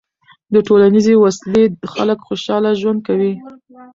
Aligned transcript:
د 0.53 0.55
ټولنیزې 0.67 1.13
وصلۍ 1.23 1.65
خلک 1.93 2.17
خوشحاله 2.27 2.69
ژوند 2.81 2.99
کوي. 3.07 3.33